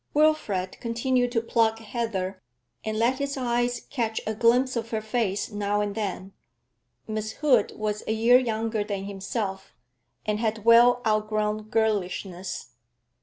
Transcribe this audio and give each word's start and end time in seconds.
Wilfrid 0.15 0.77
continued 0.79 1.31
to 1.33 1.41
pluck 1.43 1.77
heather, 1.77 2.41
and 2.83 2.97
let 2.97 3.19
his 3.19 3.37
eyes 3.37 3.81
catch 3.91 4.19
a 4.25 4.33
glimpse 4.33 4.75
of 4.75 4.89
her 4.89 4.99
face 4.99 5.51
now 5.51 5.79
and 5.79 5.93
then. 5.93 6.33
Miss 7.07 7.33
Hood 7.33 7.73
was 7.75 8.01
a 8.07 8.11
year 8.11 8.39
younger 8.39 8.83
than 8.83 9.03
himself, 9.03 9.75
and 10.25 10.39
had 10.39 10.65
well 10.65 11.03
outgrown 11.05 11.69
girlishness. 11.69 12.71